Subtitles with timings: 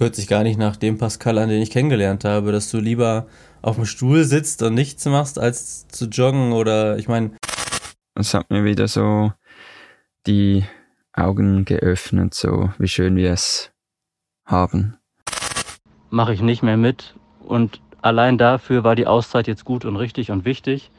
[0.00, 3.26] hört sich gar nicht nach dem Pascal an, den ich kennengelernt habe, dass du lieber
[3.62, 7.32] auf dem Stuhl sitzt und nichts machst, als zu joggen oder ich meine.
[8.14, 9.32] Es hat mir wieder so
[10.26, 10.64] die
[11.12, 13.72] Augen geöffnet, so wie schön wir es
[14.46, 14.96] haben.
[16.08, 20.30] Mache ich nicht mehr mit und allein dafür war die Auszeit jetzt gut und richtig
[20.30, 20.90] und wichtig.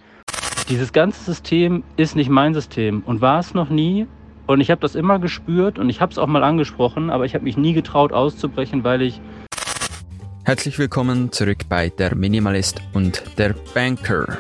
[0.70, 4.08] Dieses ganze System ist nicht mein System und war es noch nie.
[4.52, 7.36] Und ich habe das immer gespürt und ich habe es auch mal angesprochen, aber ich
[7.36, 9.22] habe mich nie getraut auszubrechen, weil ich...
[10.44, 14.40] Herzlich willkommen zurück bei Der Minimalist und der Banker.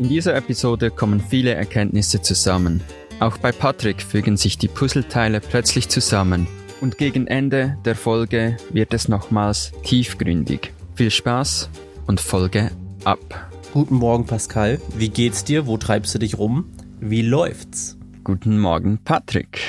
[0.00, 2.80] In dieser Episode kommen viele Erkenntnisse zusammen.
[3.20, 6.48] Auch bei Patrick fügen sich die Puzzleteile plötzlich zusammen
[6.80, 10.72] und gegen Ende der Folge wird es nochmals tiefgründig.
[10.96, 11.70] Viel Spaß
[12.08, 12.72] und Folge
[13.04, 13.48] ab.
[13.72, 14.80] Guten Morgen, Pascal.
[14.98, 15.68] Wie geht's dir?
[15.68, 16.64] Wo treibst du dich rum?
[16.98, 17.99] Wie läuft's?
[18.24, 19.60] Guten Morgen, Patrick.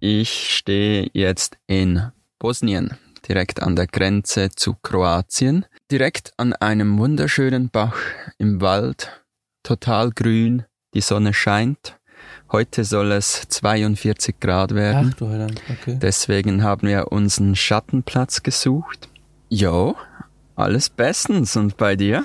[0.00, 2.96] Ich stehe jetzt in Bosnien,
[3.28, 7.96] direkt an der Grenze zu Kroatien, direkt an einem wunderschönen Bach
[8.38, 9.24] im Wald,
[9.62, 12.00] total grün, die Sonne scheint
[12.52, 15.10] Heute soll es 42 Grad werden.
[15.12, 15.98] Ach du Heiland, okay.
[16.00, 19.08] Deswegen haben wir uns einen Schattenplatz gesucht.
[19.48, 19.96] Jo,
[20.56, 21.56] alles bestens.
[21.56, 22.24] Und bei dir?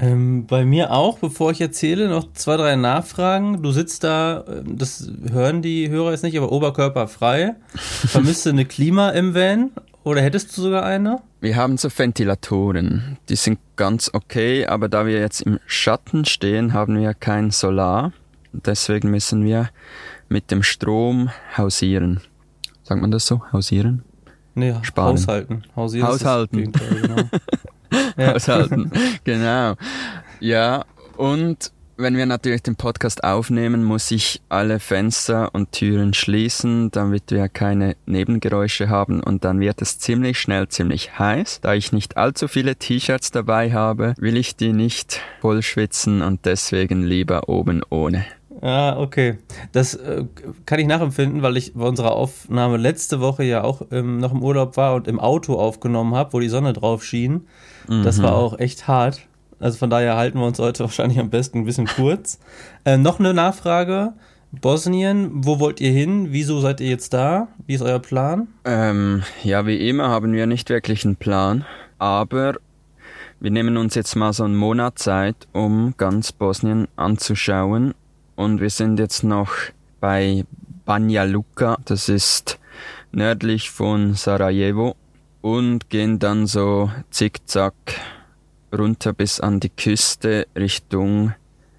[0.00, 3.62] Ähm, bei mir auch, bevor ich erzähle, noch zwei, drei Nachfragen.
[3.62, 7.56] Du sitzt da, ähm, das hören die Hörer jetzt nicht, aber oberkörperfrei.
[7.74, 9.70] Vermisst du eine Klima im Van
[10.02, 11.20] oder hättest du sogar eine?
[11.40, 13.18] Wir haben so Ventilatoren.
[13.28, 18.12] Die sind ganz okay, aber da wir jetzt im Schatten stehen, haben wir kein Solar.
[18.52, 19.68] Deswegen müssen wir
[20.28, 22.20] mit dem Strom hausieren.
[22.82, 23.42] Sagt man das so?
[23.52, 24.02] Hausieren?
[24.54, 25.12] Nee, Sparen.
[25.12, 25.62] haushalten.
[25.76, 26.72] Hausieren haushalten.
[26.72, 27.16] Genau.
[28.16, 28.34] ja.
[28.34, 28.90] Haushalten,
[29.24, 29.74] genau.
[30.40, 30.84] Ja,
[31.16, 37.24] und wenn wir natürlich den Podcast aufnehmen, muss ich alle Fenster und Türen schließen, damit
[37.30, 41.60] wir keine Nebengeräusche haben und dann wird es ziemlich schnell ziemlich heiß.
[41.60, 46.46] Da ich nicht allzu viele T-Shirts dabei habe, will ich die nicht voll schwitzen und
[46.46, 48.24] deswegen lieber oben ohne.
[48.60, 49.38] Ah, okay.
[49.72, 50.24] Das äh,
[50.66, 54.42] kann ich nachempfinden, weil ich bei unserer Aufnahme letzte Woche ja auch ähm, noch im
[54.42, 57.46] Urlaub war und im Auto aufgenommen habe, wo die Sonne drauf schien.
[57.88, 58.02] Mhm.
[58.02, 59.20] Das war auch echt hart.
[59.60, 62.38] Also von daher halten wir uns heute wahrscheinlich am besten ein bisschen kurz.
[62.84, 64.14] äh, noch eine Nachfrage.
[64.52, 66.28] Bosnien, wo wollt ihr hin?
[66.30, 67.48] Wieso seid ihr jetzt da?
[67.66, 68.48] Wie ist euer Plan?
[68.64, 71.64] Ähm, ja, wie immer haben wir nicht wirklich einen Plan,
[71.98, 72.54] aber
[73.38, 77.94] wir nehmen uns jetzt mal so einen Monat Zeit, um ganz Bosnien anzuschauen
[78.40, 79.52] und wir sind jetzt noch
[80.00, 80.46] bei
[80.86, 82.58] Banja Luka, das ist
[83.12, 84.96] nördlich von Sarajevo
[85.42, 87.74] und gehen dann so zickzack
[88.72, 91.34] runter bis an die Küste Richtung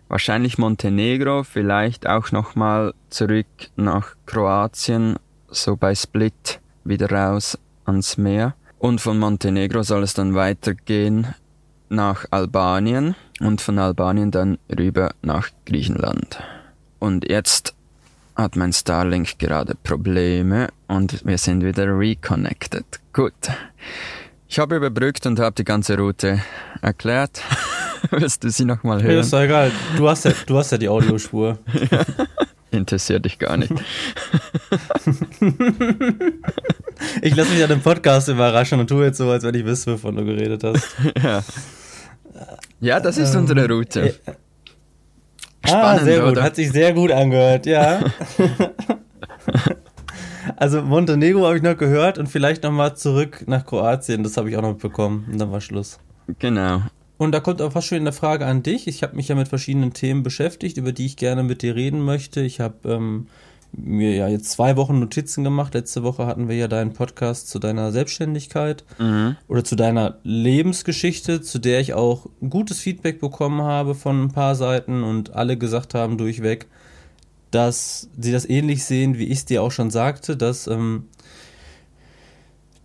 [0.07, 5.15] wahrscheinlich Montenegro, vielleicht auch nochmal zurück nach Kroatien,
[5.47, 8.53] so bei Split wieder raus ans Meer.
[8.77, 11.33] Und von Montenegro soll es dann weitergehen
[11.89, 16.39] nach Albanien und von Albanien dann rüber nach Griechenland.
[16.99, 17.73] Und jetzt
[18.35, 22.85] hat mein Starlink gerade Probleme und wir sind wieder reconnected.
[23.13, 23.33] Gut.
[24.47, 26.41] Ich habe überbrückt und habe die ganze Route
[26.81, 27.41] erklärt.
[28.11, 29.15] Willst du sie nochmal hören?
[29.15, 29.71] Ja, ist doch egal.
[29.95, 31.57] Du hast ja, du hast ja die Audiospur.
[32.71, 33.71] Interessiert dich gar nicht.
[37.21, 39.93] ich lasse mich an dem Podcast überraschen und tue jetzt so, als wenn ich wüsste,
[39.93, 40.95] wovon du geredet hast.
[41.21, 41.43] Ja.
[42.81, 44.15] Ja, das ist ähm, unsere Route.
[45.63, 46.31] Ah, Spannend, ah, sehr gut.
[46.31, 46.43] Oder?
[46.43, 48.03] Hat sich sehr gut angehört, ja.
[50.57, 54.23] also Montenegro habe ich noch gehört und vielleicht nochmal zurück nach Kroatien.
[54.23, 55.27] Das habe ich auch noch bekommen.
[55.31, 55.99] Und dann war Schluss.
[56.39, 56.81] Genau.
[57.17, 58.87] Und da kommt auch fast schon eine Frage an dich.
[58.87, 62.01] Ich habe mich ja mit verschiedenen Themen beschäftigt, über die ich gerne mit dir reden
[62.01, 62.41] möchte.
[62.41, 63.27] Ich habe ähm,
[63.73, 65.73] mir ja jetzt zwei Wochen Notizen gemacht.
[65.73, 69.37] Letzte Woche hatten wir ja deinen Podcast zu deiner Selbstständigkeit mhm.
[69.47, 74.55] oder zu deiner Lebensgeschichte, zu der ich auch gutes Feedback bekommen habe von ein paar
[74.55, 76.67] Seiten und alle gesagt haben durchweg,
[77.51, 81.07] dass sie das ähnlich sehen, wie ich es dir auch schon sagte, dass ähm,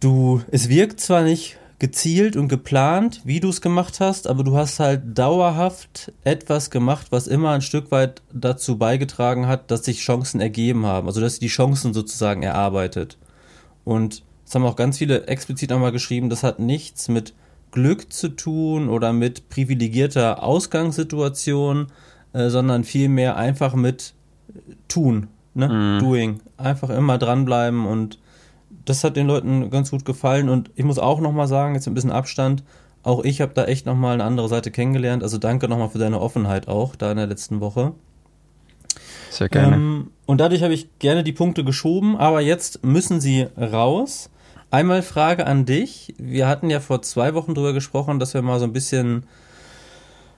[0.01, 4.57] du, es wirkt zwar nicht gezielt und geplant, wie du es gemacht hast, aber du
[4.57, 10.01] hast halt dauerhaft etwas gemacht, was immer ein Stück weit dazu beigetragen hat, dass sich
[10.01, 13.19] Chancen ergeben haben, also dass sie die Chancen sozusagen erarbeitet.
[13.85, 17.35] Und das haben auch ganz viele explizit nochmal geschrieben, das hat nichts mit
[17.73, 21.89] Glück zu tun oder mit privilegierter Ausgangssituation,
[22.33, 24.15] äh, sondern vielmehr einfach mit
[24.89, 25.69] Tun, ne?
[25.69, 25.99] Mhm.
[25.99, 26.41] Doing.
[26.57, 28.19] Einfach immer dranbleiben und
[28.87, 31.95] das hat den Leuten ganz gut gefallen und ich muss auch nochmal sagen, jetzt ein
[31.95, 32.63] bisschen Abstand,
[33.03, 35.23] auch ich habe da echt nochmal eine andere Seite kennengelernt.
[35.23, 37.93] Also danke nochmal für deine Offenheit auch da in der letzten Woche.
[39.31, 39.77] Sehr gerne.
[39.77, 44.31] Ähm, und dadurch habe ich gerne die Punkte geschoben, aber jetzt müssen sie raus.
[44.71, 46.15] Einmal Frage an dich.
[46.19, 49.25] Wir hatten ja vor zwei Wochen drüber gesprochen, dass wir mal so ein bisschen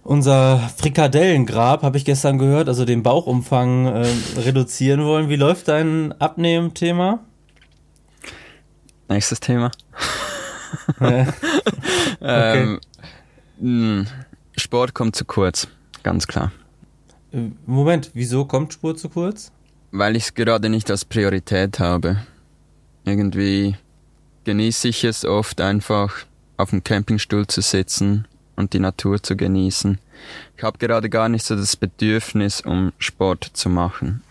[0.05, 4.07] unser Frikadellengrab, habe ich gestern gehört, also den Bauchumfang äh,
[4.39, 5.29] reduzieren wollen.
[5.29, 7.21] Wie läuft dein Abnehmen-Thema?
[9.09, 9.71] Nächstes Thema.
[11.01, 11.27] okay.
[12.21, 12.81] ähm,
[13.59, 14.07] hm,
[14.57, 15.69] Sport kommt zu kurz,
[16.03, 16.53] ganz klar.
[17.33, 19.51] Äh, Moment, wieso kommt Sport zu kurz?
[19.91, 22.19] Weil ich es gerade nicht als Priorität habe.
[23.05, 23.77] Irgendwie
[24.45, 26.27] genieße ich es oft einfach
[26.59, 28.27] auf dem Campingstuhl zu sitzen
[28.57, 29.99] und die Natur zu genießen.
[30.57, 34.23] Ich habe gerade gar nicht so das Bedürfnis, um Sport zu machen.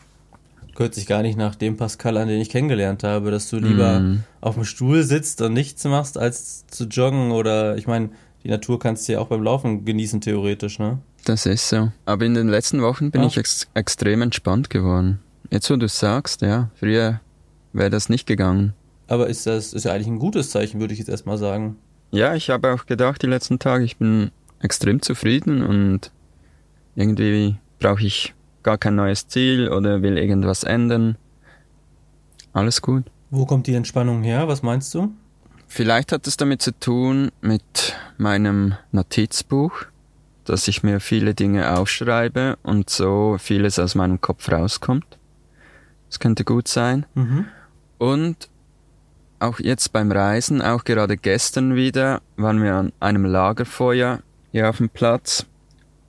[0.77, 3.99] Hört sich gar nicht nach dem Pascal an, den ich kennengelernt habe, dass du lieber
[3.99, 4.23] mm.
[4.41, 8.09] auf dem Stuhl sitzt und nichts machst, als zu joggen oder ich meine,
[8.43, 10.99] die Natur kannst du ja auch beim Laufen genießen, theoretisch, ne?
[11.25, 11.91] Das ist so.
[12.05, 13.27] Aber in den letzten Wochen bin ja.
[13.27, 15.19] ich ex extrem entspannt geworden.
[15.49, 17.21] Jetzt, wo du sagst, ja, früher
[17.73, 18.73] wäre das nicht gegangen.
[19.07, 21.77] Aber ist das ist ja eigentlich ein gutes Zeichen, würde ich jetzt erstmal sagen.
[22.11, 24.31] Ja, ich habe auch gedacht die letzten Tage, ich bin
[24.61, 26.11] extrem zufrieden und
[26.95, 28.33] irgendwie brauche ich
[28.67, 31.17] gar kein neues Ziel oder will irgendwas ändern.
[32.51, 33.05] Alles gut.
[33.29, 34.49] Wo kommt die Entspannung her?
[34.49, 35.13] Was meinst du?
[35.67, 39.85] Vielleicht hat es damit zu tun mit meinem Notizbuch,
[40.43, 45.17] dass ich mir viele Dinge aufschreibe und so vieles aus meinem Kopf rauskommt.
[46.09, 47.05] Das könnte gut sein.
[47.15, 47.45] Mhm.
[47.99, 48.49] Und
[49.39, 54.19] auch jetzt beim Reisen, auch gerade gestern wieder, waren wir an einem Lagerfeuer
[54.51, 55.45] hier auf dem Platz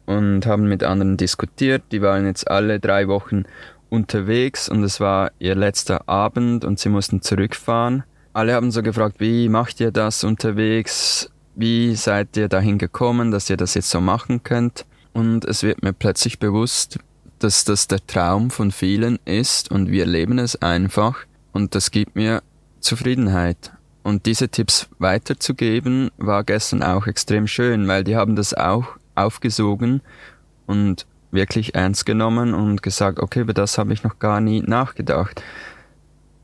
[0.09, 1.83] und haben mit anderen diskutiert.
[1.93, 3.43] Die waren jetzt alle drei Wochen
[3.91, 8.05] unterwegs und es war ihr letzter Abend und sie mussten zurückfahren.
[8.33, 11.31] Alle haben so gefragt, wie macht ihr das unterwegs?
[11.57, 14.87] Wie seid ihr dahin gekommen, dass ihr das jetzt so machen könnt?
[15.13, 16.99] Und es wird mir plötzlich bewusst,
[17.39, 21.19] dass das der Traum von vielen ist und wir leben es einfach
[21.53, 22.43] und das gibt mir
[22.81, 23.73] Zufriedenheit.
[24.05, 30.01] Und diese Tipps weiterzugeben war gestern auch extrem schön, weil die haben das auch aufgesogen
[30.67, 35.43] und wirklich ernst genommen und gesagt, okay, über das habe ich noch gar nie nachgedacht.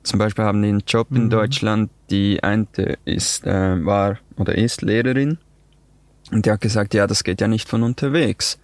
[0.03, 1.17] Zum Beispiel haben die einen Job mhm.
[1.17, 2.67] in Deutschland, die eine
[3.05, 5.39] ist, äh, war oder ist Lehrerin
[6.31, 8.59] und die hat gesagt, ja, das geht ja nicht von unterwegs.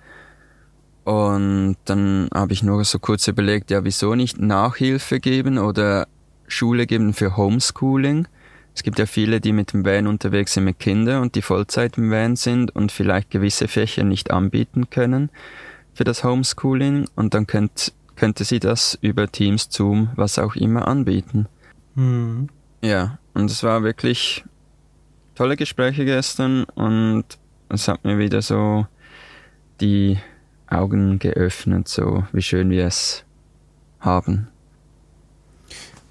[1.05, 6.07] Und dann habe ich nur so kurz überlegt, ja, wieso nicht Nachhilfe geben oder
[6.47, 8.29] Schule geben für Homeschooling?
[8.81, 11.99] Es gibt ja viele, die mit dem Van unterwegs sind mit Kindern und die Vollzeit
[11.99, 15.29] im Van sind und vielleicht gewisse Fächer nicht anbieten können
[15.93, 20.89] für das Homeschooling und dann könnt, könnte sie das über Teams, Zoom, was auch immer
[20.89, 21.47] anbieten.
[21.95, 22.49] Mhm.
[22.81, 24.45] Ja, und es war wirklich
[25.35, 27.27] tolle Gespräche gestern und
[27.69, 28.87] es hat mir wieder so
[29.83, 30.19] die
[30.69, 33.27] Augen geöffnet, so wie schön wir es
[34.01, 34.49] haben.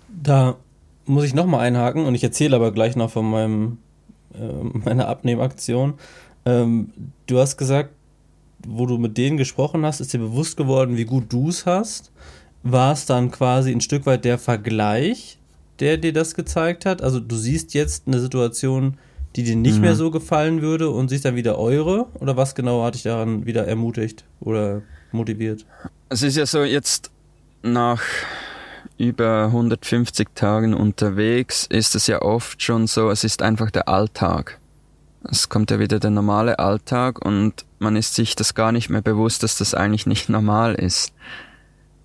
[0.07, 0.56] Da
[1.10, 3.78] muss ich nochmal einhaken und ich erzähle aber gleich noch von meinem,
[4.34, 5.96] äh, meiner Abnehmaktion.
[6.46, 6.92] Ähm,
[7.26, 7.90] du hast gesagt,
[8.66, 12.12] wo du mit denen gesprochen hast, ist dir bewusst geworden, wie gut du es hast.
[12.62, 15.40] War es dann quasi ein Stück weit der Vergleich,
[15.80, 17.02] der dir das gezeigt hat?
[17.02, 18.98] Also du siehst jetzt eine Situation,
[19.36, 19.82] die dir nicht mhm.
[19.82, 22.08] mehr so gefallen würde und siehst dann wieder eure?
[22.20, 25.66] Oder was genau hat dich daran wieder ermutigt oder motiviert?
[26.10, 27.12] Es ist ja so, jetzt
[27.64, 28.02] nach
[29.00, 34.60] über 150 Tagen unterwegs ist es ja oft schon so, es ist einfach der Alltag.
[35.24, 39.01] Es kommt ja wieder der normale Alltag und man ist sich das gar nicht mehr
[39.01, 41.13] bewusst, dass das eigentlich nicht normal ist.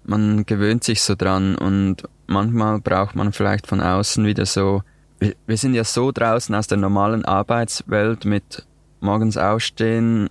[0.04, 4.82] Man gewöhnt sich so dran und manchmal braucht man vielleicht von außen wieder so,
[5.18, 8.64] wir sind ja so draußen aus der normalen Arbeitswelt mit
[9.00, 10.30] morgens aufstehen,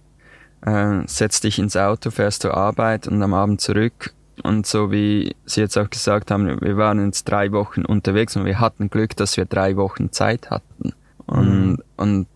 [0.62, 5.36] äh, setz dich ins Auto, fährst zur Arbeit und am Abend zurück und so wie
[5.46, 9.16] Sie jetzt auch gesagt haben, wir waren jetzt drei Wochen unterwegs und wir hatten Glück,
[9.16, 10.94] dass wir drei Wochen Zeit hatten.
[11.26, 11.78] Und, mhm.
[11.98, 12.28] und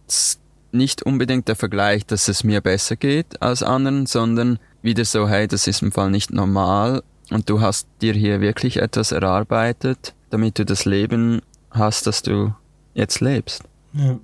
[0.71, 5.47] nicht unbedingt der Vergleich, dass es mir besser geht als anderen, sondern wieder so, hey,
[5.47, 10.59] das ist im Fall nicht normal und du hast dir hier wirklich etwas erarbeitet, damit
[10.59, 12.53] du das Leben hast, das du
[12.93, 13.63] jetzt lebst.
[13.93, 14.19] Ja,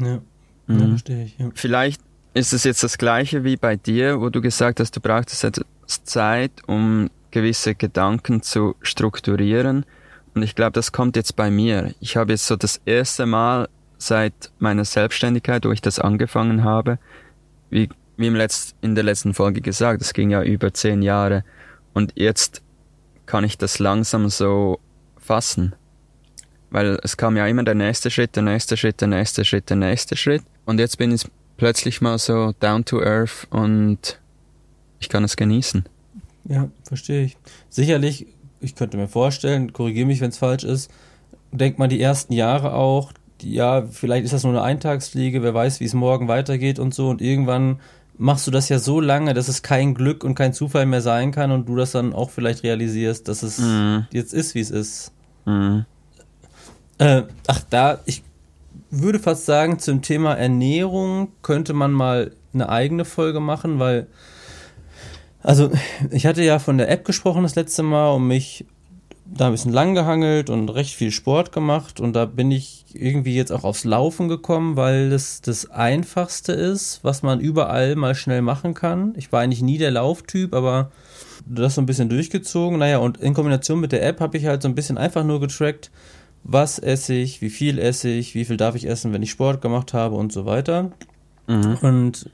[0.00, 0.20] ja,
[0.66, 0.88] mhm.
[0.90, 1.38] verstehe ich.
[1.38, 1.50] Ja.
[1.54, 2.00] Vielleicht
[2.34, 5.42] ist es jetzt das gleiche wie bei dir, wo du gesagt hast, du brauchtest
[5.86, 9.84] Zeit, um gewisse Gedanken zu strukturieren.
[10.34, 11.94] Und ich glaube, das kommt jetzt bei mir.
[12.00, 16.98] Ich habe jetzt so das erste Mal seit meiner Selbstständigkeit, wo ich das angefangen habe,
[17.70, 21.44] wie, wie im Letzt, in der letzten Folge gesagt, das ging ja über zehn Jahre.
[21.92, 22.62] Und jetzt
[23.26, 24.78] kann ich das langsam so
[25.18, 25.74] fassen.
[26.70, 29.76] Weil es kam ja immer der nächste Schritt, der nächste Schritt, der nächste Schritt, der
[29.76, 30.42] nächste Schritt.
[30.64, 31.24] Und jetzt bin ich
[31.56, 34.18] plötzlich mal so down to earth und
[35.00, 35.84] ich kann es genießen.
[36.48, 37.36] Ja, verstehe ich.
[37.70, 38.26] Sicherlich,
[38.60, 40.90] ich könnte mir vorstellen, korrigiere mich, wenn es falsch ist,
[41.52, 45.80] denkt man die ersten Jahre auch, ja, vielleicht ist das nur eine Eintagsfliege, wer weiß,
[45.80, 47.08] wie es morgen weitergeht und so.
[47.08, 47.80] Und irgendwann
[48.16, 51.32] machst du das ja so lange, dass es kein Glück und kein Zufall mehr sein
[51.32, 54.06] kann und du das dann auch vielleicht realisierst, dass es mhm.
[54.12, 55.12] jetzt ist, wie es ist.
[55.44, 55.84] Mhm.
[56.98, 58.22] Äh, ach, da, ich
[58.90, 64.06] würde fast sagen, zum Thema Ernährung könnte man mal eine eigene Folge machen, weil,
[65.44, 65.70] also,
[66.10, 68.66] ich hatte ja von der App gesprochen das letzte Mal und mich
[69.26, 73.34] da ein bisschen lang gehangelt und recht viel Sport gemacht und da bin ich irgendwie
[73.34, 78.42] jetzt auch aufs Laufen gekommen, weil das das einfachste ist, was man überall mal schnell
[78.42, 79.14] machen kann.
[79.16, 80.90] Ich war eigentlich nie der Lauftyp, aber
[81.46, 82.78] das so ein bisschen durchgezogen.
[82.78, 85.40] Naja, und in Kombination mit der App habe ich halt so ein bisschen einfach nur
[85.40, 85.90] getrackt,
[86.42, 89.62] was esse ich, wie viel esse ich, wie viel darf ich essen, wenn ich Sport
[89.62, 90.92] gemacht habe und so weiter.
[91.46, 91.78] Mhm.
[91.80, 92.30] Und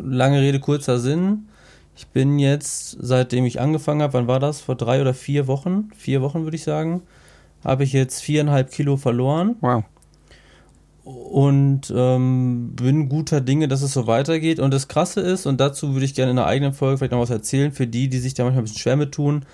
[0.00, 1.46] lange Rede, kurzer Sinn
[1.94, 4.60] ich bin jetzt, seitdem ich angefangen habe, wann war das?
[4.60, 5.90] Vor drei oder vier Wochen?
[5.96, 7.02] Vier Wochen würde ich sagen.
[7.64, 9.56] Habe ich jetzt viereinhalb Kilo verloren.
[9.60, 9.84] Wow.
[11.04, 14.58] Und ähm, bin guter Dinge, dass es so weitergeht.
[14.58, 17.20] Und das Krasse ist, und dazu würde ich gerne in einer eigenen Folge vielleicht noch
[17.20, 19.44] was erzählen, für die, die sich da manchmal ein bisschen schwer mit tun.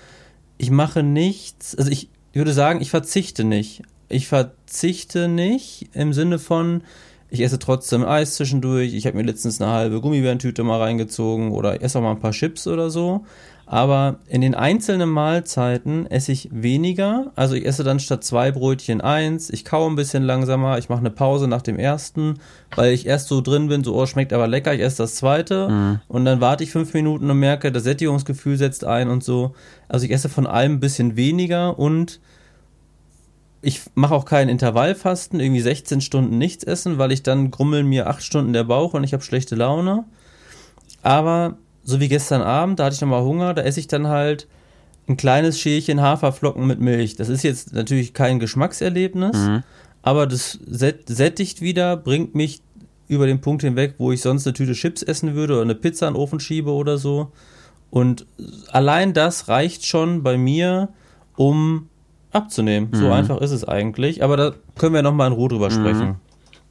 [0.57, 3.83] Ich mache nichts, also ich würde sagen, ich verzichte nicht.
[4.07, 6.83] Ich verzichte nicht im Sinne von,
[7.29, 8.93] ich esse trotzdem Eis zwischendurch.
[8.93, 12.19] Ich habe mir letztens eine halbe Gummibärentüte mal reingezogen oder ich esse auch mal ein
[12.19, 13.25] paar Chips oder so.
[13.67, 17.31] Aber in den einzelnen Mahlzeiten esse ich weniger.
[17.35, 19.51] Also ich esse dann statt zwei Brötchen eins.
[19.51, 20.79] Ich kaue ein bisschen langsamer.
[20.79, 22.39] Ich mache eine Pause nach dem ersten,
[22.75, 24.73] weil ich erst so drin bin, so, oh, schmeckt aber lecker.
[24.73, 25.69] Ich esse das zweite.
[25.69, 25.99] Mhm.
[26.07, 29.53] Und dann warte ich fünf Minuten und merke, das Sättigungsgefühl setzt ein und so.
[29.87, 32.19] Also ich esse von allem ein bisschen weniger und
[33.61, 38.07] ich mache auch kein Intervallfasten, irgendwie 16 Stunden nichts essen, weil ich dann grummeln mir
[38.07, 40.05] 8 Stunden der Bauch und ich habe schlechte Laune.
[41.01, 44.47] Aber so wie gestern Abend, da hatte ich nochmal Hunger, da esse ich dann halt
[45.07, 47.15] ein kleines Schälchen Haferflocken mit Milch.
[47.15, 49.63] Das ist jetzt natürlich kein Geschmackserlebnis, mhm.
[50.03, 52.61] aber das sättigt wieder, bringt mich
[53.07, 56.07] über den Punkt hinweg, wo ich sonst eine Tüte Chips essen würde oder eine Pizza
[56.07, 57.31] in den Ofen schiebe oder so.
[57.89, 58.27] Und
[58.71, 60.89] allein das reicht schon bei mir,
[61.35, 61.89] um
[62.31, 62.89] abzunehmen.
[62.91, 62.95] Mhm.
[62.95, 64.23] So einfach ist es eigentlich.
[64.23, 65.73] Aber da können wir nochmal in Ruhe drüber mhm.
[65.73, 66.15] sprechen.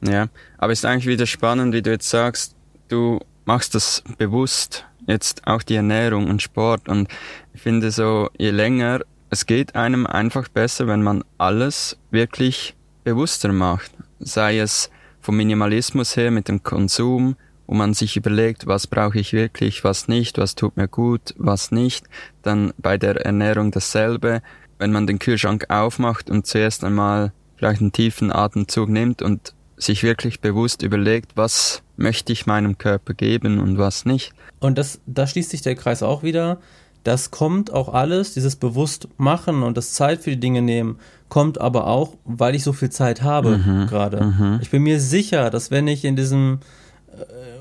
[0.01, 2.55] Ja, aber es ist eigentlich wieder spannend, wie du jetzt sagst,
[2.89, 6.89] du machst das bewusst, jetzt auch die Ernährung und Sport.
[6.89, 7.09] Und
[7.53, 9.01] ich finde so, je länger,
[9.31, 13.91] es geht einem einfach besser, wenn man alles wirklich bewusster macht.
[14.21, 17.37] Sei es vom Minimalismus her mit dem Konsum,
[17.67, 21.71] wo man sich überlegt, was brauche ich wirklich, was nicht, was tut mir gut, was
[21.71, 22.07] nicht.
[22.43, 24.43] Dann bei der Ernährung dasselbe
[24.79, 30.03] wenn man den Kühlschrank aufmacht und zuerst einmal vielleicht einen tiefen Atemzug nimmt und sich
[30.03, 34.33] wirklich bewusst überlegt, was möchte ich meinem Körper geben und was nicht.
[34.61, 36.59] Und das, da schließt sich der Kreis auch wieder.
[37.05, 41.87] Das kommt auch alles, dieses Bewusstmachen und das Zeit für die Dinge nehmen, kommt aber
[41.87, 44.25] auch, weil ich so viel Zeit habe mhm, gerade.
[44.25, 44.59] Mhm.
[44.61, 46.59] Ich bin mir sicher, dass wenn ich in diesem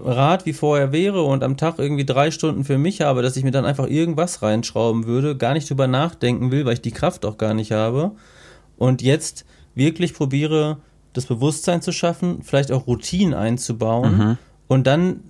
[0.03, 3.43] Rad wie vorher wäre und am Tag irgendwie drei Stunden für mich habe, dass ich
[3.43, 7.25] mir dann einfach irgendwas reinschrauben würde, gar nicht drüber nachdenken will, weil ich die Kraft
[7.25, 8.11] auch gar nicht habe.
[8.77, 9.45] Und jetzt
[9.75, 10.77] wirklich probiere,
[11.13, 14.37] das Bewusstsein zu schaffen, vielleicht auch Routinen einzubauen mhm.
[14.67, 15.21] und dann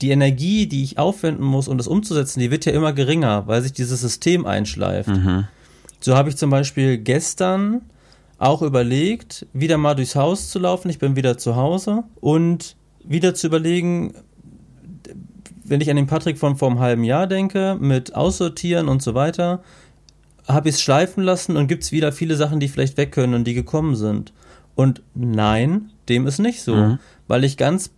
[0.00, 3.62] die Energie, die ich aufwenden muss, um das umzusetzen, die wird ja immer geringer, weil
[3.62, 5.08] sich dieses System einschleift.
[5.08, 5.46] Mhm.
[6.00, 7.82] So habe ich zum Beispiel gestern
[8.38, 10.90] auch überlegt, wieder mal durchs Haus zu laufen.
[10.90, 14.14] Ich bin wieder zu Hause und wieder zu überlegen,
[15.64, 19.14] wenn ich an den Patrick von vor einem halben Jahr denke, mit Aussortieren und so
[19.14, 19.62] weiter,
[20.46, 23.34] habe ich es schleifen lassen und gibt es wieder viele Sachen, die vielleicht weg können
[23.34, 24.32] und die gekommen sind.
[24.74, 26.74] Und nein, dem ist nicht so.
[26.74, 26.98] Mhm.
[27.28, 27.90] Weil ich ganz,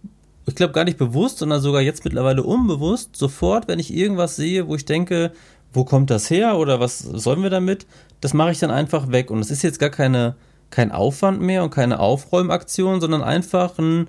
[0.46, 4.68] ich glaube gar nicht bewusst, sondern sogar jetzt mittlerweile unbewusst, sofort, wenn ich irgendwas sehe,
[4.68, 5.32] wo ich denke,
[5.72, 7.86] wo kommt das her oder was sollen wir damit,
[8.20, 9.30] das mache ich dann einfach weg.
[9.30, 10.36] Und es ist jetzt gar keine,
[10.70, 14.06] kein Aufwand mehr und keine Aufräumaktion, sondern einfach ein,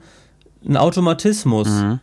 [0.66, 1.68] ein Automatismus.
[1.70, 2.00] Mhm.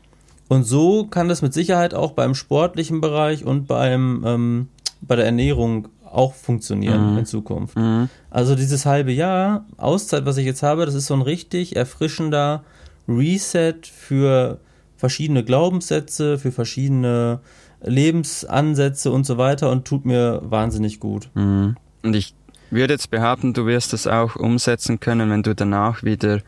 [0.49, 4.69] Und so kann das mit Sicherheit auch beim sportlichen Bereich und beim, ähm,
[5.01, 7.19] bei der Ernährung auch funktionieren mhm.
[7.19, 7.77] in Zukunft.
[7.77, 8.09] Mhm.
[8.31, 12.63] Also dieses halbe Jahr Auszeit, was ich jetzt habe, das ist so ein richtig erfrischender
[13.09, 14.61] Reset für
[14.97, 17.41] verschiedene Glaubenssätze, für verschiedene
[17.83, 21.29] Lebensansätze und so weiter und tut mir wahnsinnig gut.
[21.35, 21.77] Mhm.
[22.03, 22.35] Und ich
[22.71, 26.41] würde jetzt behaupten, du wirst das auch umsetzen können, wenn du danach wieder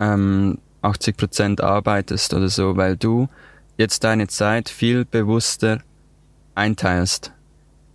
[0.00, 3.28] ähm, 80 Prozent arbeitest oder so, weil du
[3.76, 5.80] jetzt deine Zeit viel bewusster
[6.54, 7.32] einteilst.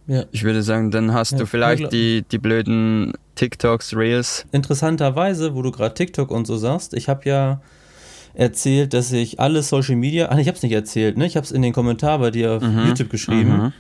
[0.07, 0.25] Ja.
[0.31, 4.45] Ich würde sagen, dann hast ja, du vielleicht die, die blöden TikToks, Reels.
[4.51, 7.61] Interessanterweise, wo du gerade TikTok und so sagst, ich habe ja
[8.33, 11.25] erzählt, dass ich alle Social Media, ach, ich habe es nicht erzählt, ne?
[11.25, 12.87] Ich habe es in den Kommentar bei dir auf mhm.
[12.87, 13.57] YouTube geschrieben.
[13.57, 13.73] Mhm.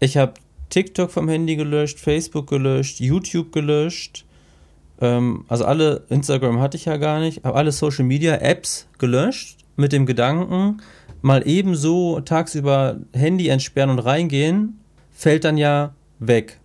[0.00, 0.34] Ich habe
[0.70, 4.24] TikTok vom Handy gelöscht, Facebook gelöscht, YouTube gelöscht,
[5.00, 9.58] ähm, also alle Instagram hatte ich ja gar nicht, habe alle Social Media Apps gelöscht
[9.76, 10.78] mit dem Gedanken,
[11.22, 14.80] mal ebenso tagsüber Handy entsperren und reingehen,
[15.12, 16.58] fällt dann ja weg.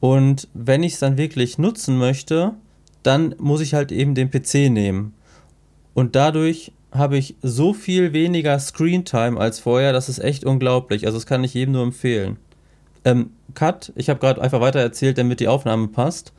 [0.00, 2.54] Und wenn ich es dann wirklich nutzen möchte,
[3.02, 5.14] dann muss ich halt eben den PC nehmen.
[5.94, 11.06] Und dadurch habe ich so viel weniger Screentime als vorher, das ist echt unglaublich.
[11.06, 12.36] Also das kann ich jedem nur empfehlen.
[13.04, 16.32] Ähm, Cut, ich habe gerade einfach weiter erzählt, damit die Aufnahme passt.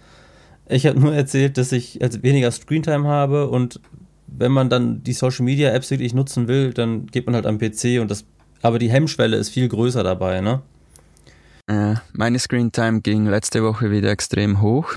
[0.67, 3.79] Ich habe nur erzählt, dass ich also weniger Screentime habe und
[4.27, 7.60] wenn man dann die Social Media Apps wirklich nutzen will, dann geht man halt am
[7.60, 8.25] PC und das,
[8.62, 10.62] aber die Hemmschwelle ist viel größer dabei, ne?
[11.67, 14.96] Äh, meine Screentime ging letzte Woche wieder extrem hoch,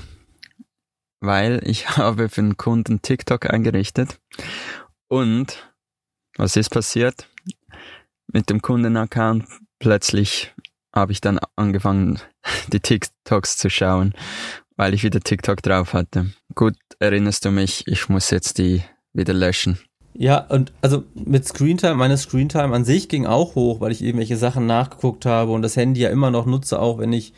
[1.21, 4.19] weil ich habe für einen Kunden TikTok eingerichtet
[5.07, 5.71] und
[6.37, 7.27] was ist passiert?
[8.31, 9.45] Mit dem Kundenaccount
[9.79, 10.53] plötzlich
[10.93, 12.19] habe ich dann angefangen,
[12.67, 14.13] die TikToks zu schauen,
[14.77, 16.27] weil ich wieder TikTok drauf hatte.
[16.55, 18.81] Gut, erinnerst du mich, ich muss jetzt die
[19.13, 19.77] wieder löschen.
[20.13, 24.37] Ja, und also mit Screentime, meine Screentime an sich ging auch hoch, weil ich irgendwelche
[24.37, 27.33] Sachen nachgeguckt habe und das Handy ja immer noch nutze, auch wenn ich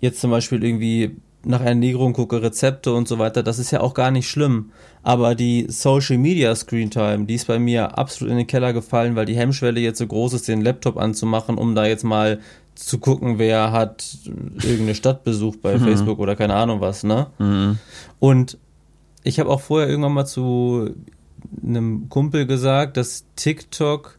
[0.00, 1.16] jetzt zum Beispiel irgendwie
[1.46, 4.70] nach Ernährung gucke, Rezepte und so weiter, das ist ja auch gar nicht schlimm.
[5.02, 9.26] Aber die Social Media Screentime, die ist bei mir absolut in den Keller gefallen, weil
[9.26, 12.40] die Hemmschwelle jetzt so groß ist, den Laptop anzumachen, um da jetzt mal
[12.74, 15.84] zu gucken, wer hat irgendeine Stadt besucht bei mhm.
[15.84, 17.28] Facebook oder keine Ahnung was, ne?
[17.38, 17.78] Mhm.
[18.18, 18.58] Und
[19.22, 20.90] ich habe auch vorher irgendwann mal zu
[21.64, 24.18] einem Kumpel gesagt, dass TikTok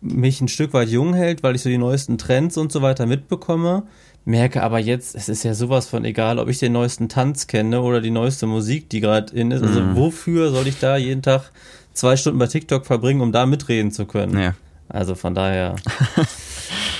[0.00, 3.06] mich ein Stück weit jung hält, weil ich so die neuesten Trends und so weiter
[3.06, 3.84] mitbekomme.
[4.24, 7.80] Merke aber jetzt, es ist ja sowas von egal, ob ich den neuesten Tanz kenne
[7.80, 9.62] oder die neueste Musik, die gerade in ist.
[9.62, 9.96] Also mhm.
[9.96, 11.50] wofür soll ich da jeden Tag
[11.92, 14.38] zwei Stunden bei TikTok verbringen, um da mitreden zu können?
[14.38, 14.54] Ja.
[14.88, 15.76] Also von daher.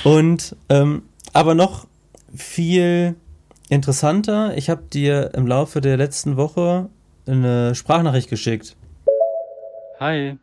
[0.03, 1.85] Und ähm, aber noch
[2.33, 3.15] viel
[3.69, 6.89] interessanter, ich habe dir im Laufe der letzten Woche
[7.27, 8.75] eine Sprachnachricht geschickt.
[9.99, 10.37] Hi,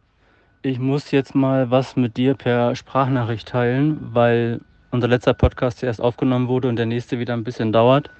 [0.63, 4.61] ich muss jetzt mal was mit dir per Sprachnachricht teilen, weil
[4.93, 8.11] unser letzter Podcast erst aufgenommen wurde und der nächste wieder ein bisschen dauert.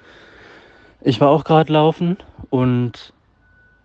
[1.01, 2.17] Ich war auch gerade laufen
[2.49, 3.13] und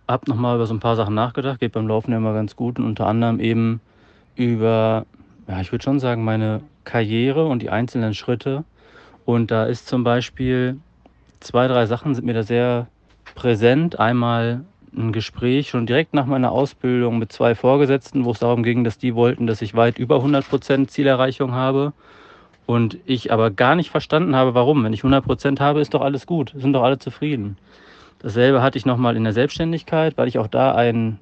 [0.09, 1.61] habe nochmal über so ein paar Sachen nachgedacht.
[1.61, 3.79] Geht beim Laufen ja immer ganz gut und unter anderem eben
[4.35, 5.05] über,
[5.47, 8.63] ja, ich würde schon sagen, meine Karriere und die einzelnen Schritte.
[9.25, 10.77] Und da ist zum Beispiel
[11.39, 12.87] zwei, drei Sachen sind mir da sehr
[13.33, 13.99] präsent.
[13.99, 14.63] Einmal
[14.95, 18.97] ein Gespräch schon direkt nach meiner Ausbildung mit zwei Vorgesetzten, wo es darum ging, dass
[18.97, 21.93] die wollten, dass ich weit über 100 Prozent Zielerreichung habe.
[22.65, 24.83] Und ich aber gar nicht verstanden habe, warum.
[24.83, 27.57] Wenn ich 100 Prozent habe, ist doch alles gut, sind doch alle zufrieden.
[28.19, 31.19] Dasselbe hatte ich nochmal in der Selbstständigkeit, weil ich auch da einen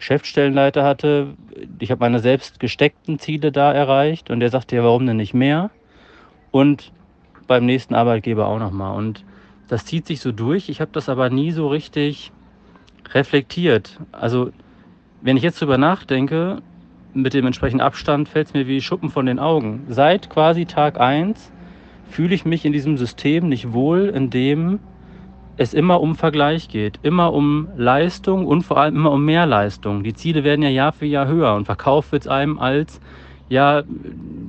[0.00, 1.34] Geschäftsstellenleiter hatte.
[1.78, 5.34] Ich habe meine selbst gesteckten Ziele da erreicht und der sagte ja, warum denn nicht
[5.34, 5.70] mehr?
[6.50, 6.90] Und
[7.46, 8.96] beim nächsten Arbeitgeber auch nochmal.
[8.96, 9.24] Und
[9.68, 10.68] das zieht sich so durch.
[10.70, 12.32] Ich habe das aber nie so richtig
[13.12, 14.00] reflektiert.
[14.10, 14.50] Also,
[15.20, 16.62] wenn ich jetzt drüber nachdenke,
[17.12, 19.84] mit dem entsprechenden Abstand fällt es mir wie Schuppen von den Augen.
[19.88, 21.52] Seit quasi Tag 1
[22.08, 24.78] fühle ich mich in diesem System nicht wohl, in dem
[25.60, 30.02] es immer um Vergleich geht, immer um Leistung und vor allem immer um mehr Leistung.
[30.02, 32.98] Die Ziele werden ja Jahr für Jahr höher und verkauft wird es einem als,
[33.50, 33.82] ja,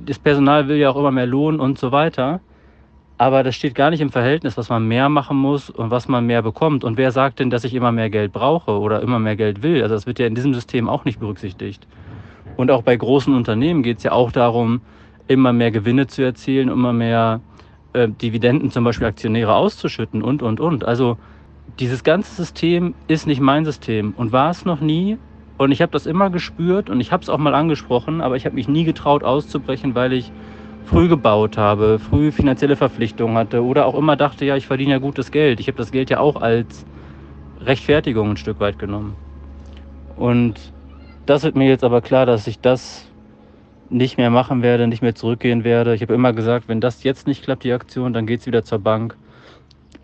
[0.06, 2.40] das Personal will ja auch immer mehr Lohn und so weiter.
[3.18, 6.24] Aber das steht gar nicht im Verhältnis, was man mehr machen muss und was man
[6.24, 6.82] mehr bekommt.
[6.82, 9.82] Und wer sagt denn, dass ich immer mehr Geld brauche oder immer mehr Geld will?
[9.82, 11.86] Also das wird ja in diesem System auch nicht berücksichtigt.
[12.56, 14.80] Und auch bei großen Unternehmen geht es ja auch darum,
[15.28, 17.40] immer mehr Gewinne zu erzielen, immer mehr
[17.92, 20.84] äh, Dividenden zum Beispiel Aktionäre auszuschütten und, und, und.
[20.84, 21.18] Also
[21.78, 25.18] dieses ganze System ist nicht mein System und war es noch nie.
[25.58, 28.46] Und ich habe das immer gespürt und ich habe es auch mal angesprochen, aber ich
[28.46, 30.32] habe mich nie getraut auszubrechen, weil ich
[30.84, 34.98] früh gebaut habe, früh finanzielle Verpflichtungen hatte oder auch immer dachte, ja, ich verdiene ja
[34.98, 35.60] gutes Geld.
[35.60, 36.84] Ich habe das Geld ja auch als
[37.60, 39.14] Rechtfertigung ein Stück weit genommen.
[40.16, 40.54] Und
[41.26, 43.11] das wird mir jetzt aber klar, dass ich das
[43.92, 45.94] nicht mehr machen werde, nicht mehr zurückgehen werde.
[45.94, 48.64] Ich habe immer gesagt, wenn das jetzt nicht klappt, die Aktion, dann geht es wieder
[48.64, 49.16] zur Bank.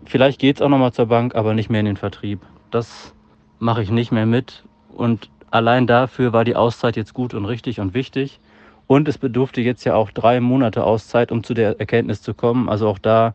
[0.05, 2.39] Vielleicht geht es auch nochmal zur Bank, aber nicht mehr in den Vertrieb.
[2.71, 3.13] Das
[3.59, 4.63] mache ich nicht mehr mit.
[4.95, 8.39] Und allein dafür war die Auszeit jetzt gut und richtig und wichtig.
[8.87, 12.69] Und es bedurfte jetzt ja auch drei Monate Auszeit, um zu der Erkenntnis zu kommen.
[12.69, 13.33] Also auch da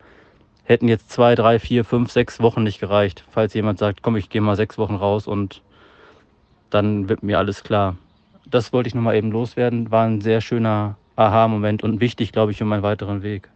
[0.64, 4.30] hätten jetzt zwei, drei, vier, fünf, sechs Wochen nicht gereicht, falls jemand sagt, komm, ich
[4.30, 5.62] gehe mal sechs Wochen raus und
[6.70, 7.96] dann wird mir alles klar.
[8.46, 9.90] Das wollte ich nochmal eben loswerden.
[9.90, 13.50] War ein sehr schöner Aha-Moment und wichtig, glaube ich, für meinen weiteren Weg.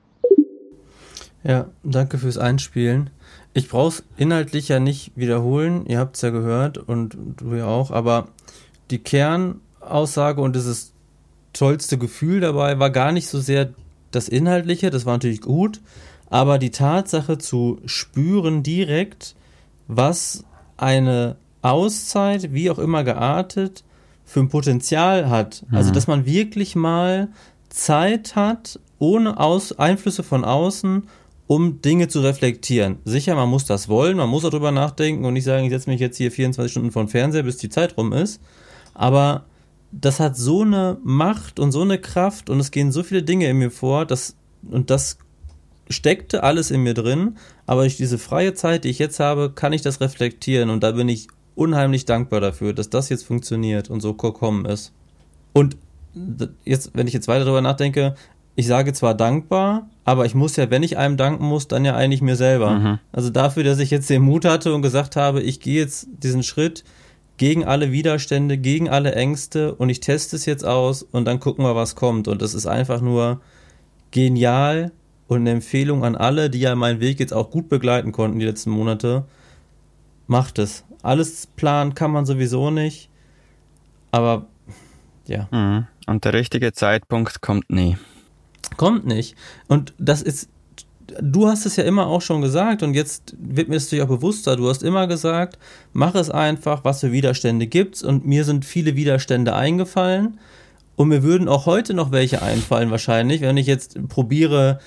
[1.44, 3.11] Ja, danke fürs Einspielen.
[3.55, 5.87] Ich brauche es inhaltlich ja nicht wiederholen.
[5.87, 7.90] Ihr habt es ja gehört und du ja auch.
[7.90, 8.29] Aber
[8.90, 10.92] die Kernaussage und dieses
[11.53, 13.70] tollste Gefühl dabei war gar nicht so sehr
[14.11, 15.81] das Inhaltliche, das war natürlich gut,
[16.31, 19.35] aber die Tatsache zu spüren direkt,
[19.87, 20.44] was
[20.77, 23.85] eine Auszeit, wie auch immer geartet,
[24.28, 25.64] für ein Potenzial hat.
[25.72, 27.28] Also, dass man wirklich mal
[27.70, 31.04] Zeit hat, ohne Aus Einflüsse von außen,
[31.46, 32.98] um Dinge zu reflektieren.
[33.06, 35.88] Sicher, man muss das wollen, man muss auch drüber nachdenken und nicht sagen, ich setze
[35.88, 38.38] mich jetzt hier 24 Stunden vor den Fernseher, bis die Zeit rum ist.
[38.92, 39.46] Aber
[39.92, 43.48] das hat so eine Macht und so eine Kraft und es gehen so viele Dinge
[43.48, 44.36] in mir vor, dass,
[44.70, 45.16] und das
[45.88, 49.72] steckte alles in mir drin, aber durch diese freie Zeit, die ich jetzt habe, kann
[49.72, 54.00] ich das reflektieren und da bin ich unheimlich dankbar dafür, dass das jetzt funktioniert und
[54.00, 54.92] so gekommen ist.
[55.52, 55.76] Und
[56.64, 58.14] jetzt, wenn ich jetzt weiter darüber nachdenke,
[58.54, 61.94] ich sage zwar dankbar, aber ich muss ja, wenn ich einem danken muss, dann ja
[61.94, 62.70] eigentlich mir selber.
[62.70, 62.98] Mhm.
[63.12, 66.42] Also dafür, dass ich jetzt den Mut hatte und gesagt habe, ich gehe jetzt diesen
[66.42, 66.82] Schritt
[67.36, 71.64] gegen alle Widerstände, gegen alle Ängste und ich teste es jetzt aus und dann gucken
[71.64, 72.26] wir, was kommt.
[72.26, 73.40] Und das ist einfach nur
[74.10, 74.90] genial
[75.28, 78.46] und eine Empfehlung an alle, die ja meinen Weg jetzt auch gut begleiten konnten die
[78.46, 79.24] letzten Monate.
[80.26, 80.84] Macht es.
[81.02, 83.08] Alles planen kann man sowieso nicht,
[84.11, 84.46] aber
[85.26, 85.48] ja.
[85.50, 85.87] Mhm.
[86.06, 87.96] Und der richtige Zeitpunkt kommt nie.
[88.76, 89.37] Kommt nicht.
[89.68, 90.48] Und das ist,
[91.20, 94.08] du hast es ja immer auch schon gesagt und jetzt wird mir das natürlich auch
[94.08, 94.56] bewusster.
[94.56, 95.58] Du hast immer gesagt,
[95.92, 100.38] mach es einfach, was für Widerstände gibt's und mir sind viele Widerstände eingefallen
[100.96, 104.80] und mir würden auch heute noch welche einfallen wahrscheinlich, wenn ich jetzt probiere,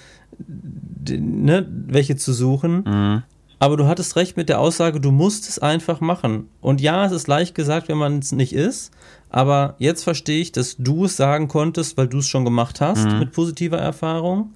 [1.10, 2.84] ne, welche zu suchen.
[2.86, 3.24] Mhm.
[3.62, 6.50] Aber du hattest recht mit der Aussage, du musst es einfach machen.
[6.62, 8.90] Und ja, es ist leicht gesagt, wenn man es nicht ist.
[9.30, 13.06] Aber jetzt verstehe ich, dass du es sagen konntest, weil du es schon gemacht hast
[13.06, 13.20] Mhm.
[13.20, 14.56] mit positiver Erfahrung.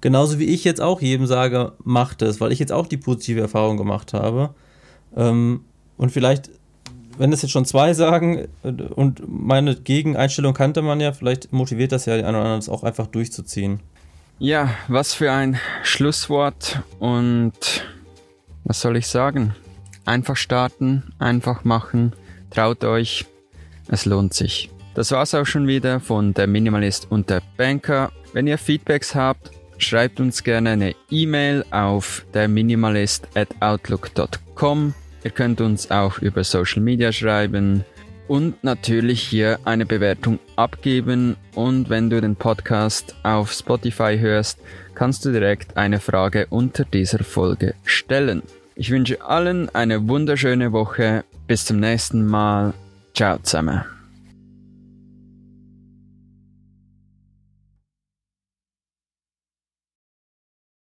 [0.00, 3.42] Genauso wie ich jetzt auch jedem sage, macht es, weil ich jetzt auch die positive
[3.42, 4.54] Erfahrung gemacht habe.
[5.14, 5.60] Ähm,
[5.98, 6.48] und vielleicht,
[7.18, 11.92] wenn es jetzt schon zwei sagen äh, und meine Gegeneinstellung kannte man ja, vielleicht motiviert
[11.92, 13.80] das ja die einen oder anderen, das auch einfach durchzuziehen.
[14.38, 17.52] Ja, was für ein Schlusswort und
[18.66, 19.54] was soll ich sagen?
[20.04, 22.12] Einfach starten, einfach machen,
[22.50, 23.24] traut euch,
[23.88, 24.70] es lohnt sich.
[24.94, 28.10] Das war's auch schon wieder von der Minimalist und der Banker.
[28.32, 34.94] Wenn ihr Feedbacks habt, schreibt uns gerne eine E-Mail auf der Minimalist at outlook.com.
[35.22, 37.84] Ihr könnt uns auch über Social Media schreiben
[38.28, 41.36] und natürlich hier eine Bewertung abgeben.
[41.54, 44.58] Und wenn du den Podcast auf Spotify hörst,
[44.94, 48.42] kannst du direkt eine Frage unter dieser Folge stellen.
[48.74, 51.24] Ich wünsche allen eine wunderschöne Woche.
[51.46, 52.74] Bis zum nächsten Mal.
[53.14, 53.95] Ciao zusammen.